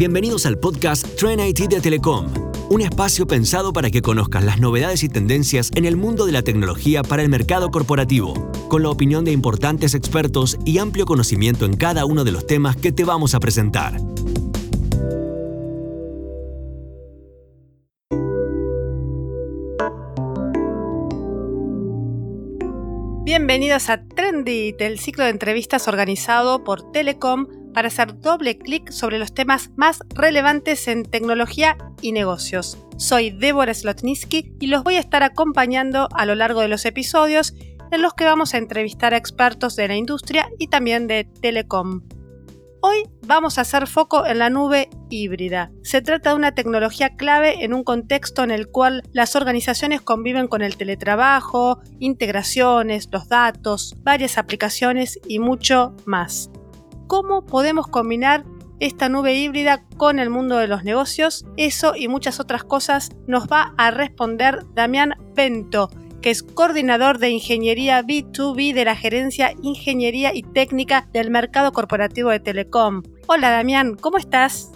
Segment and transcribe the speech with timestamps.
[0.00, 2.32] Bienvenidos al podcast Trend IT de Telecom,
[2.70, 6.40] un espacio pensado para que conozcas las novedades y tendencias en el mundo de la
[6.40, 8.32] tecnología para el mercado corporativo,
[8.70, 12.76] con la opinión de importantes expertos y amplio conocimiento en cada uno de los temas
[12.76, 14.00] que te vamos a presentar.
[23.22, 29.18] Bienvenidos a Trendit, el ciclo de entrevistas organizado por Telecom para hacer doble clic sobre
[29.18, 32.78] los temas más relevantes en tecnología y negocios.
[32.96, 37.54] Soy Débora Slotniski y los voy a estar acompañando a lo largo de los episodios
[37.90, 42.02] en los que vamos a entrevistar a expertos de la industria y también de telecom.
[42.82, 45.70] Hoy vamos a hacer foco en la nube híbrida.
[45.82, 50.48] Se trata de una tecnología clave en un contexto en el cual las organizaciones conviven
[50.48, 56.50] con el teletrabajo, integraciones, los datos, varias aplicaciones y mucho más
[57.10, 58.44] cómo podemos combinar
[58.78, 61.44] esta nube híbrida con el mundo de los negocios.
[61.56, 65.90] Eso y muchas otras cosas nos va a responder Damián Pento,
[66.22, 72.30] que es coordinador de ingeniería B2B de la Gerencia Ingeniería y Técnica del Mercado Corporativo
[72.30, 73.02] de Telecom.
[73.26, 74.70] Hola Damián, ¿cómo estás?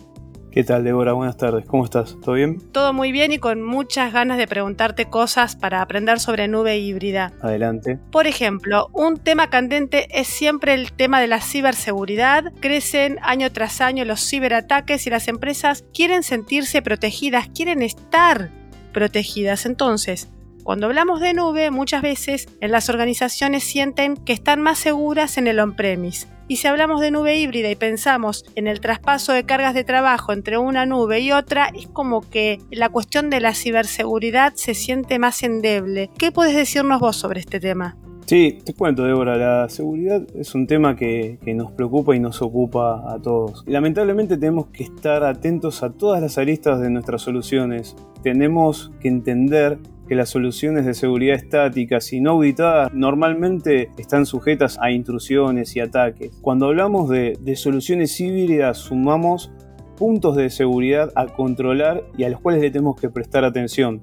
[0.54, 1.14] ¿Qué tal, Débora?
[1.14, 1.66] Buenas tardes.
[1.66, 2.16] ¿Cómo estás?
[2.22, 2.60] ¿Todo bien?
[2.70, 7.32] Todo muy bien y con muchas ganas de preguntarte cosas para aprender sobre nube híbrida.
[7.40, 7.98] Adelante.
[8.12, 12.52] Por ejemplo, un tema candente es siempre el tema de la ciberseguridad.
[12.60, 18.50] Crecen año tras año los ciberataques y las empresas quieren sentirse protegidas, quieren estar
[18.92, 19.66] protegidas.
[19.66, 20.28] Entonces,
[20.64, 25.46] cuando hablamos de nube, muchas veces en las organizaciones sienten que están más seguras en
[25.46, 26.26] el on-premise.
[26.48, 30.32] Y si hablamos de nube híbrida y pensamos en el traspaso de cargas de trabajo
[30.32, 35.18] entre una nube y otra, es como que la cuestión de la ciberseguridad se siente
[35.18, 36.10] más endeble.
[36.18, 37.98] ¿Qué puedes decirnos vos sobre este tema?
[38.24, 42.40] Sí, te cuento, Débora, la seguridad es un tema que, que, nos preocupa y nos
[42.40, 43.64] ocupa a todos.
[43.66, 47.94] Lamentablemente tenemos que estar atentos a todas las aristas de nuestras soluciones.
[48.22, 54.78] Tenemos que entender que las soluciones de seguridad estáticas y no auditadas normalmente están sujetas
[54.80, 56.36] a intrusiones y ataques.
[56.40, 59.52] Cuando hablamos de, soluciones híbridas sumamos
[59.96, 64.02] puntos de seguridad a controlar y a los cuales le tenemos que prestar atención.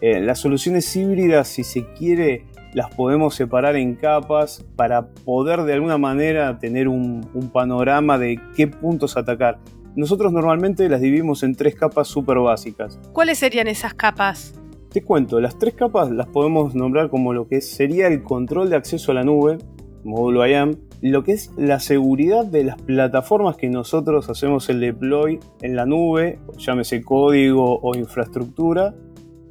[0.00, 2.44] Eh, las soluciones híbridas, si se quiere,
[2.74, 7.22] las podemos separar en capas para poder de alguna manera tener un,
[7.52, 9.58] panorama de qué puntos atacar.
[9.96, 13.00] Nosotros normalmente las dividimos en tres capas súper básicas.
[13.12, 14.57] ¿Cuáles serían esas capas?
[14.90, 18.76] Te cuento, las tres capas las podemos nombrar como lo que sería el control de
[18.76, 19.58] acceso a la nube,
[20.02, 25.40] módulo IAM, lo que es la seguridad de las plataformas que nosotros hacemos el deploy
[25.60, 28.94] en la nube, llámese código o infraestructura,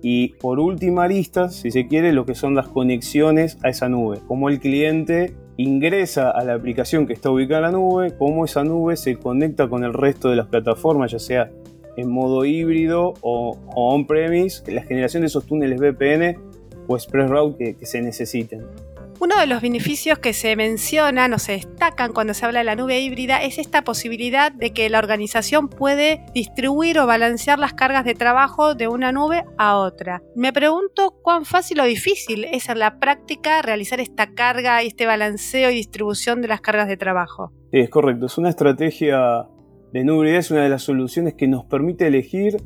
[0.02, 4.19] y por última arista, si se quiere, lo que son las conexiones a esa nube,
[4.28, 8.64] como el cliente ingresa a la aplicación que está ubicada en la nube, cómo esa
[8.64, 11.52] nube se conecta con el resto de las plataformas, ya sea
[11.97, 16.40] en modo híbrido o, on-premise, la generación de esos túneles VPN
[16.88, 18.66] o ExpressRoute que, que se necesiten.
[19.19, 22.75] Uno de los beneficios que se mencionan o se destacan cuando se habla de la
[22.75, 28.06] nube híbrida es esta posibilidad de que la organización puede distribuir o balancear las cargas
[28.06, 30.22] de trabajo de una nube a otra.
[30.36, 35.07] Me pregunto cuán fácil o difícil es en la práctica realizar esta carga y este
[35.07, 37.52] balanceo y distribución de las cargas de trabajo.
[37.72, 39.47] Es correcto, es una estrategia
[39.94, 42.58] de nube es una de las soluciones que nos permite elegir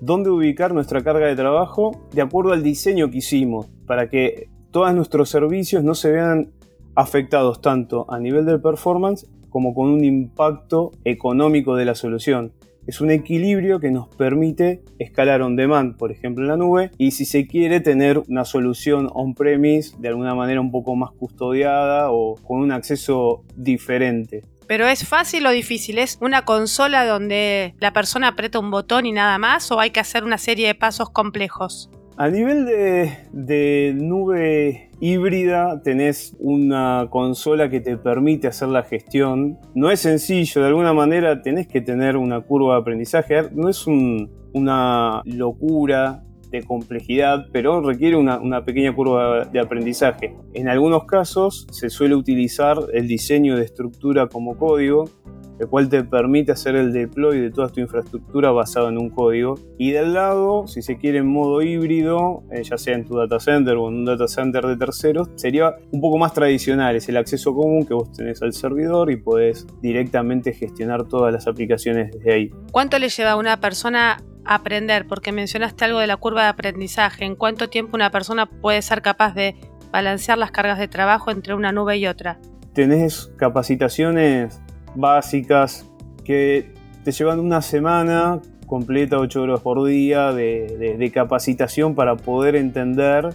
[0.00, 4.94] dónde ubicar nuestra carga de trabajo de acuerdo al diseño que hicimos, para que todos
[4.94, 6.52] nuestros servicios no se vean
[6.94, 12.52] afectados tanto a nivel de performance como con un impacto económico de la solución.
[12.86, 17.10] Es un equilibrio que nos permite escalar on demand, por ejemplo en la nube, y
[17.10, 22.36] si se quiere tener una solución on-premise de alguna manera un poco más custodiada o
[22.36, 24.42] con un acceso diferente.
[24.68, 29.12] Pero es fácil o difícil, es una consola donde la persona aprieta un botón y
[29.12, 31.90] nada más o hay que hacer una serie de pasos complejos.
[32.18, 39.56] A nivel de, nube híbrida tenés una consola que te permite hacer la gestión.
[39.74, 43.48] No es sencillo, de alguna manera tenés que tener una curva de aprendizaje.
[43.52, 50.36] No es una locura de complejidad, pero requiere una, pequeña curva de aprendizaje.
[50.54, 55.10] En algunos casos se suele utilizar el diseño de estructura como código,
[55.58, 59.56] el cual te permite hacer el deploy de toda tu infraestructura basado en un código.
[59.78, 63.40] Y del lado, si se quiere en modo híbrido, eh, ya sea en tu data
[63.40, 67.16] center o en un data center de terceros, sería un poco más tradicional, es el
[67.16, 72.32] acceso común que vos tenés al servidor y podés directamente gestionar todas las aplicaciones desde
[72.32, 72.50] ahí.
[72.72, 75.06] ¿Cuánto le lleva a una persona aprender?
[75.06, 77.24] Porque mencionaste algo de la curva de aprendizaje.
[77.24, 79.56] ¿En cuánto tiempo una persona puede ser capaz de
[79.90, 82.38] balancear las cargas de trabajo entre una nube y otra?
[82.74, 84.60] Tenés capacitaciones
[84.98, 85.86] básicas
[86.24, 86.72] que
[87.04, 93.30] te llevan una semana completa, ocho horas por día de, capacitación para poder entender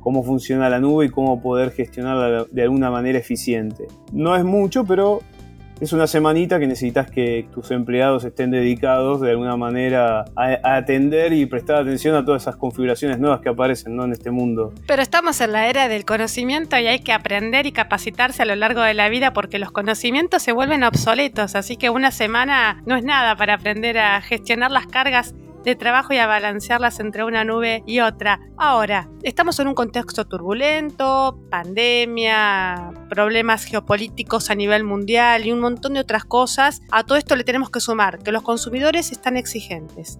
[0.00, 3.86] cómo funciona la nube y cómo poder gestionarla de alguna manera eficiente.
[4.12, 5.20] No es mucho, pero
[5.80, 11.32] es una semanita que necesitas que tus empleados estén dedicados de alguna manera a, atender
[11.32, 14.72] y prestar atención a todas esas configuraciones nuevas que aparecen en este mundo.
[14.86, 18.56] Pero estamos en la era del conocimiento y hay que aprender y capacitarse a lo
[18.56, 22.96] largo de la vida porque los conocimientos se vuelven obsoletos, así que una semana no
[22.96, 25.34] es nada para aprender a gestionar las cargas
[25.66, 28.38] de trabajo y a balancearlas entre una nube y otra.
[28.56, 35.94] Ahora, estamos en un contexto turbulento, pandemia, problemas geopolíticos a nivel mundial y un montón
[35.94, 36.82] de otras cosas.
[36.92, 40.18] A todo esto le tenemos que sumar que los consumidores están exigentes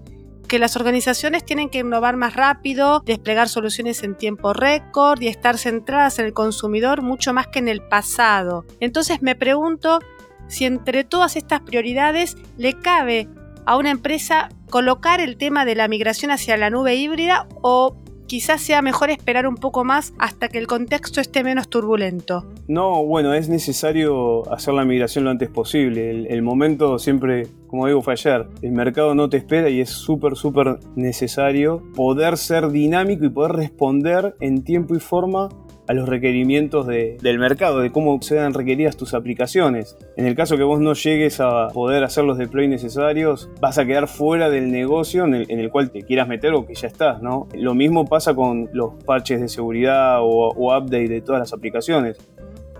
[0.48, 5.58] que las organizaciones tienen que innovar más rápido, desplegar soluciones en tiempo récord y estar
[5.58, 8.64] centradas en el consumidor mucho más que en el pasado.
[8.78, 9.98] Entonces me pregunto
[10.46, 13.28] si entre todas estas prioridades le cabe
[13.66, 17.96] a una empresa colocar el tema de la migración hacia la nube híbrida o
[18.26, 22.44] quizás sea mejor esperar un poco más hasta que el contexto esté menos turbulento?
[22.68, 26.26] No, bueno, es necesario hacer la migración lo antes posible.
[26.28, 28.48] El, momento siempre, como digo, fue ayer.
[28.62, 33.52] El mercado no te espera y es súper, súper necesario poder ser dinámico y poder
[33.52, 35.48] responder en tiempo y forma
[35.88, 39.96] a los requerimientos del mercado, de cómo sean requeridas tus aplicaciones.
[40.16, 43.86] En el caso que vos no llegues a poder hacer los deploy necesarios, vas a
[43.86, 46.88] quedar fuera del negocio en el, en el cual te quieras meter o que ya
[46.88, 47.48] estás, ¿no?
[47.54, 52.18] Lo mismo pasa con los parches de seguridad o, update de todas las aplicaciones.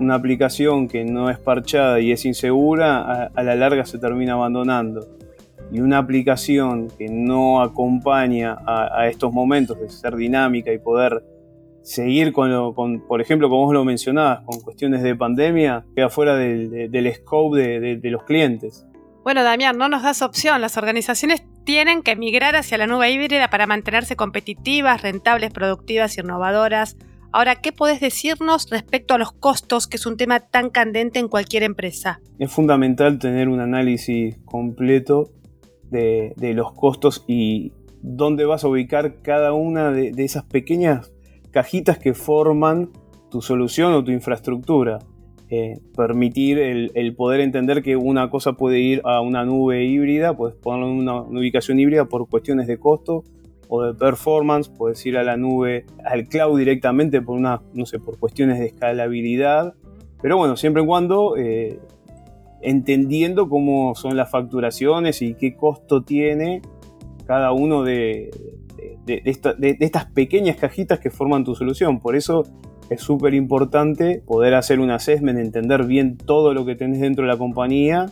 [0.00, 5.06] Una aplicación que no es parchada y es insegura, a la larga se termina abandonando
[5.73, 11.23] y una aplicación que no acompaña a, a, estos momentos de ser dinámica y poder
[11.87, 16.11] seguir con, lo, con, por ejemplo, como vos lo mencionabas, con cuestiones de pandemia, queda
[16.11, 18.85] fuera del, del scope de, de, los clientes.
[19.23, 20.61] Bueno, Damián, no nos das opción.
[20.61, 26.97] Las organizaciones tienen que migrar hacia la nube híbrida para mantenerse competitivas, rentables, productivas innovadoras.
[27.31, 31.29] Ahora, ¿qué podés decirnos respecto a los costos, que es un tema tan candente en
[31.29, 32.21] cualquier empresa?
[32.41, 35.31] Es fundamental tener un análisis completo
[35.85, 37.73] de, de los costos y
[38.03, 41.12] dónde vas a ubicar cada una de, de esas pequeñas
[41.50, 42.90] cajitas que forman
[43.31, 44.98] tu solución o tu infraestructura.
[45.48, 50.56] Eh, permitir el, poder entender que una cosa puede ir a una nube híbrida, puedes
[50.56, 53.22] ponerlo en una, ubicación híbrida por cuestiones de costo
[53.69, 58.00] o de performance, puedes ir a la nube, al cloud directamente por una, no sé,
[58.00, 59.75] por cuestiones de escalabilidad.
[60.20, 61.78] Pero bueno, siempre y cuando eh,
[62.60, 66.62] entendiendo cómo son las facturaciones y qué costo tiene
[67.25, 68.31] cada uno de,
[69.05, 69.23] de,
[69.81, 72.00] estas pequeñas cajitas que forman tu solución.
[72.00, 72.44] Por eso
[72.91, 77.33] es súper importante poder hacer un assessment, entender bien todo lo que tenés dentro de
[77.33, 78.06] la compañía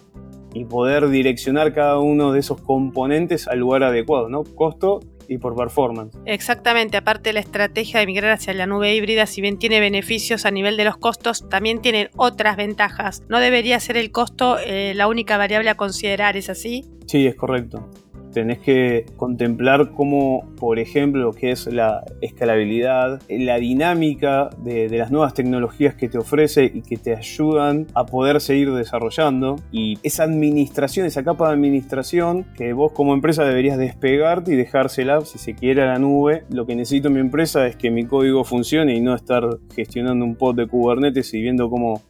[0.53, 4.45] y poder direccionar cada uno de esos componentes al lugar adecuado, ¿no?
[4.45, 6.17] Costo y por performance.
[6.27, 10.45] Exactamente, aparte de la estrategia de migrar hacia la nube híbrida, si bien tiene beneficios
[10.45, 13.23] a nivel de los costos, también tiene otras ventajas.
[13.29, 16.85] No debería ser el costo eh, la única variable a considerar, ¿es así?
[17.07, 17.89] Sí, es correcto
[18.35, 25.11] tenés que contemplar cómo, por ejemplo, lo que es la escalabilidad, la dinámica de, las
[25.11, 29.57] nuevas tecnologías que te ofrece y que te ayudan a poder seguir desarrollando.
[29.73, 35.23] Y esa administración, esa capa de administración que vos como empresa deberías despegarte y dejársela,
[35.23, 36.45] si se quiere, a la nube.
[36.51, 40.25] Lo que necesito en mi empresa es que mi código funcione y no estar gestionando
[40.25, 42.03] un pod de Kubernetes y viendo cómo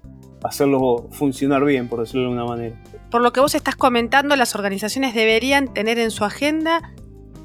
[0.45, 2.77] hacerlo funcionar bien, por decirlo de alguna manera.
[3.11, 6.95] Por lo que vos estás comentando, las organizaciones deberían tener en su agenda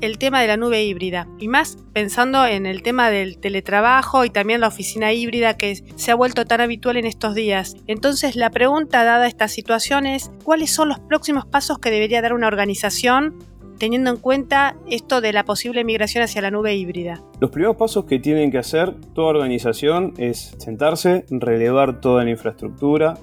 [0.01, 4.29] el tema de la nube híbrida y más pensando en el tema del teletrabajo y
[4.29, 7.75] también la oficina híbrida que se ha vuelto tan habitual en estos días.
[7.87, 12.33] Entonces la pregunta dada esta situación es ¿cuáles son los próximos pasos que debería dar
[12.33, 13.35] una organización
[13.79, 17.23] teniendo en cuenta esto de la posible migración hacia la nube híbrida?
[17.39, 23.15] Los primeros pasos que tienen que hacer toda organización es sentarse, relevar toda la infraestructura,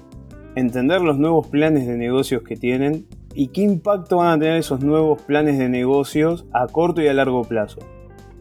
[0.55, 4.81] entender los nuevos planes de negocios que tienen y qué impacto van a tener esos
[4.81, 7.79] nuevos planes de negocios a corto y a largo plazo.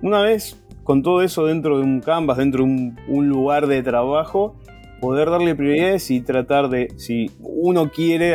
[0.01, 4.57] Una vez con todo eso dentro de un canvas, dentro de un, lugar de trabajo,
[5.01, 8.35] poder darle prioridades y tratar de, si uno quiere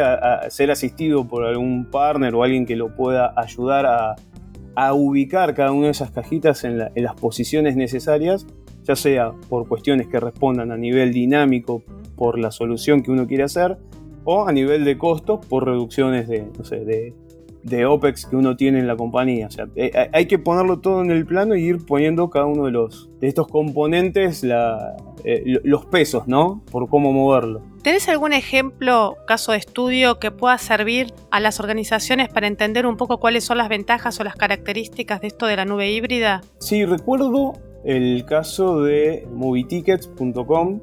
[0.49, 4.15] ser asistido por algún partner o alguien que lo pueda ayudar a,
[4.93, 8.47] ubicar cada una de esas cajitas en, las posiciones necesarias,
[8.83, 11.83] ya sea por cuestiones que respondan a nivel dinámico
[12.15, 13.77] por la solución que uno quiere hacer,
[14.23, 16.47] o a nivel de costos por reducciones de,
[16.85, 17.13] de
[17.63, 19.47] de OPEX que uno tiene en la compañía.
[19.47, 22.65] O sea, eh, hay que ponerlo todo en el plano y ir poniendo cada uno
[22.65, 26.63] de los de estos componentes eh, los pesos, ¿no?
[26.71, 27.61] Por cómo moverlo.
[27.83, 32.97] ¿Tenés algún ejemplo, caso de estudio, que pueda servir a las organizaciones para entender un
[32.97, 36.41] poco cuáles son las ventajas o las características de esto de la nube híbrida?
[36.59, 37.53] Sí, recuerdo
[37.83, 40.79] el caso de movietickets.com,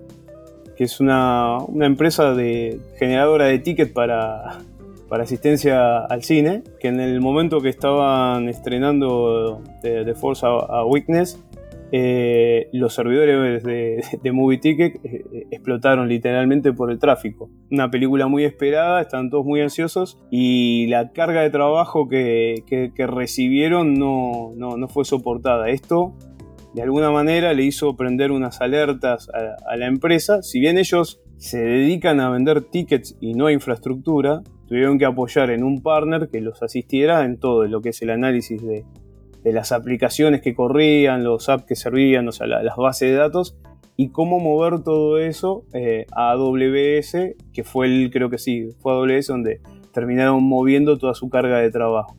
[0.77, 4.61] que es una, empresa de generadora de tickets para,
[5.09, 11.43] para asistencia al cine, que en el momento que estaban estrenando The, Force a, Weakness,
[11.91, 17.49] eh, los servidores de, de Movie Ticket eh, explotaron literalmente por el tráfico.
[17.71, 22.63] Una película muy esperada, estaban todos muy ansiosos y la carga de trabajo que,
[22.99, 25.71] recibieron no, no, fue soportada.
[25.71, 26.15] Esto
[26.75, 30.43] de alguna manera le hizo prender unas alertas a, a la empresa.
[30.43, 35.51] Si bien ellos se dedican a vender tickets y no a infraestructura, tuvieron que apoyar
[35.51, 38.85] en un partner que los asistiera en todo lo que es el análisis de,
[39.45, 43.57] las aplicaciones que corrían, los apps que servían, o sea, las bases de datos,
[43.97, 48.93] y cómo mover todo eso eh, a AWS, que fue el, creo que sí, fue
[48.93, 49.61] AWS donde
[49.93, 52.15] terminaron moviendo toda su carga de trabajo.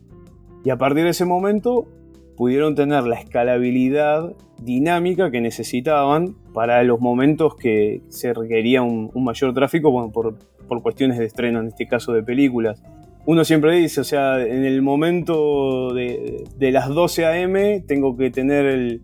[0.66, 1.88] Y a partir de ese momento
[2.36, 9.54] pudieron tener la escalabilidad dinámica que necesitaban para los momentos que se requería un, mayor
[9.54, 10.38] tráfico, bueno, por,
[10.70, 12.82] por cuestiones de estreno, en este caso de películas.
[13.26, 17.84] Uno siempre dice, o sea, en el momento de, las 12 a.m.
[17.86, 19.02] tengo que tener el,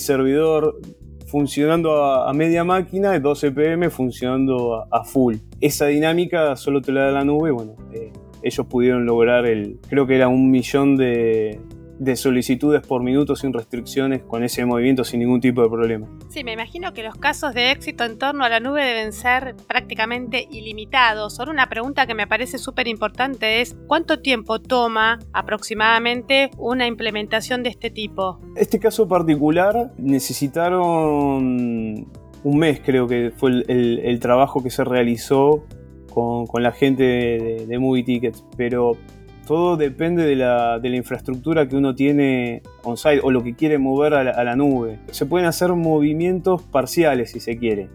[0.00, 0.80] servidor
[1.26, 5.36] funcionando a, media máquina y 12 pm funcionando a, full.
[5.60, 8.10] Esa dinámica solo te la da la nube, bueno, eh,
[8.42, 11.60] ellos pudieron lograr el, creo que era un millón de,
[11.98, 16.08] de solicitudes por minuto sin restricciones con ese movimiento sin ningún tipo de problema.
[16.28, 19.54] Sí, me imagino que los casos de éxito en torno a la nube deben ser
[19.68, 21.38] prácticamente ilimitados.
[21.38, 27.62] Ahora una pregunta que me parece súper importante es ¿cuánto tiempo toma aproximadamente una implementación
[27.62, 28.40] de este tipo?
[28.56, 32.06] Este caso particular necesitaron
[32.44, 35.64] un mes creo que fue el, trabajo que se realizó
[36.12, 38.96] con, la gente de, de Movie Tickets, pero
[39.44, 44.44] todo depende de la, infraestructura que uno tiene on-site o lo que quiere mover a
[44.44, 44.98] la, nube.
[45.10, 47.88] Se pueden hacer movimientos parciales si se quiere,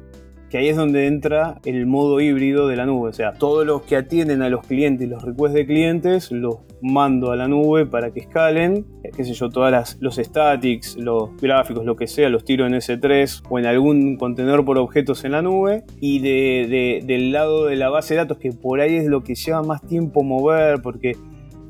[0.50, 3.10] que ahí es donde entra el modo híbrido de la nube.
[3.10, 6.58] O sea, todos los que atienden a los clientes y los requests de clientes los
[6.82, 11.86] mando a la nube para que escalen, qué sé yo, todas los statics, los gráficos,
[11.86, 15.42] lo que sea, los tiro en S3 o en algún contenedor por objetos en la
[15.42, 15.84] nube.
[16.00, 19.62] Y del lado de la base de datos, que por ahí es lo que lleva
[19.64, 21.16] más tiempo mover, porque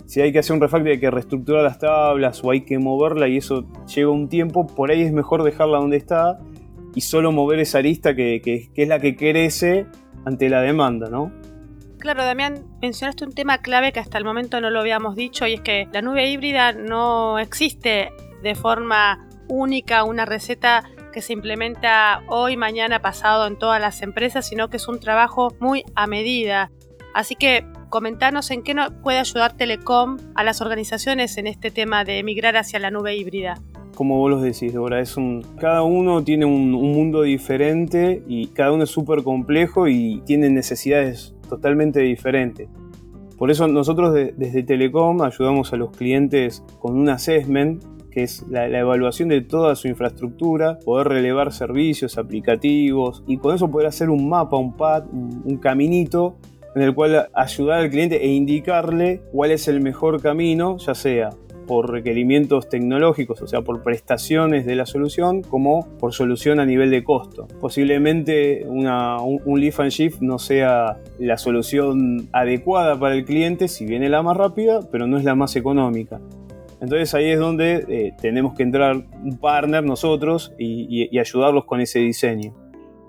[0.09, 3.27] si hay que hacer un refactor, hay que reestructurar las tablas o hay que moverla
[3.27, 6.39] y eso lleva un tiempo, por ahí es mejor dejarla donde está
[6.95, 9.85] y solo mover esa arista que, es la que crece
[10.25, 11.31] ante la demanda, ¿no?
[11.99, 15.53] Claro, Damián, mencionaste un tema clave que hasta el momento no lo habíamos dicho y
[15.53, 18.09] es que la nube híbrida no existe
[18.41, 24.47] de forma única, una receta que se implementa hoy, mañana, pasado en todas las empresas,
[24.47, 26.71] sino que es un trabajo muy a medida.
[27.13, 32.23] Así que comentanos en qué puede ayudar Telecom a las organizaciones en este tema de
[32.23, 33.55] migrar hacia la nube híbrida.
[33.95, 38.71] Como vos lo decís, Débora, es un, cada uno tiene un, mundo diferente y cada
[38.71, 42.69] uno es súper complejo y tiene necesidades totalmente diferentes.
[43.37, 48.67] Por eso nosotros desde Telecom ayudamos a los clientes con un assessment, que es la,
[48.67, 54.29] evaluación de toda su infraestructura, poder relevar servicios, aplicativos y con eso poder hacer un
[54.29, 56.37] mapa, un pad, un caminito
[56.75, 61.29] en el cual ayudar al cliente e indicarle cuál es el mejor camino, ya sea
[61.69, 66.89] por requerimientos tecnológicos, o sea, por prestaciones de la solución, como por solución a nivel
[66.89, 67.47] de costo.
[67.61, 73.85] Posiblemente un, un Leaf and Shift no sea la solución adecuada para el cliente, si
[73.85, 76.19] viene la más rápida, pero no es la más económica.
[76.81, 81.99] Entonces ahí es donde eh, tenemos que entrar un partner nosotros y ayudarlos con ese
[81.99, 82.55] diseño.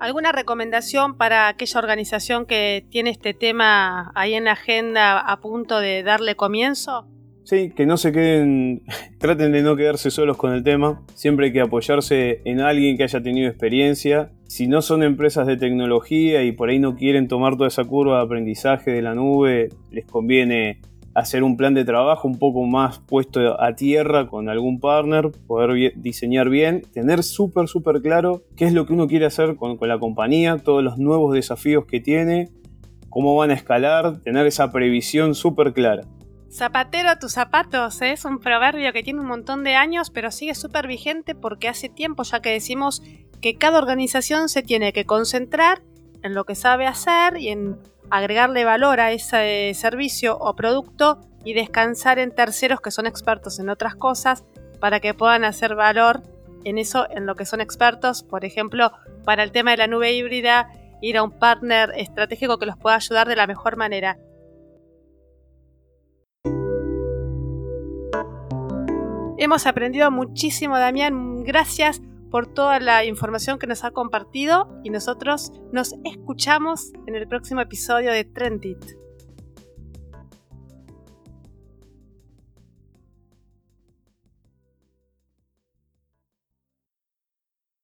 [0.01, 5.79] ¿Alguna recomendación para aquella organización que tiene este tema ahí en la agenda a punto
[5.79, 7.07] de darle comienzo?
[7.45, 8.83] Sí, que no se queden,
[9.19, 11.03] traten de no quedarse solos con el tema.
[11.15, 14.31] Siempre hay que apoyarse en alguien que haya tenido experiencia.
[14.47, 18.17] Si no son empresas de tecnología y por ahí no quieren tomar toda esa curva
[18.17, 20.81] de aprendizaje de la nube, les conviene
[21.15, 25.93] hacer un plan de trabajo un poco más puesto a tierra con algún partner, poder
[25.97, 29.99] diseñar bien, tener súper, súper claro qué es lo que uno quiere hacer con, la
[29.99, 32.51] compañía, todos los nuevos desafíos que tiene,
[33.09, 36.05] cómo van a escalar, tener esa previsión súper clara.
[36.53, 38.13] Zapatero a tus zapatos ¿eh?
[38.13, 41.89] es un proverbio que tiene un montón de años, pero sigue súper vigente porque hace
[41.89, 43.03] tiempo ya que decimos
[43.41, 45.83] que cada organización se tiene que concentrar
[46.23, 47.79] en lo que sabe hacer y en
[48.11, 53.71] agregarle valor a ese servicio o producto y descansar en terceros que son expertos en
[53.71, 54.45] otras cosas
[54.81, 56.23] para que puedan hacer valor
[56.65, 58.23] en eso, en lo que son expertos.
[58.23, 58.93] Por ejemplo,
[59.25, 60.69] para el tema de la nube híbrida,
[61.01, 64.19] ir a un partner estratégico que los pueda ayudar de la mejor manera.
[69.39, 71.45] Hemos aprendido muchísimo, Damián.
[71.45, 77.27] Gracias por toda la información que nos ha compartido y nosotros nos escuchamos en el
[77.29, 79.01] próximo episodio de Trendit.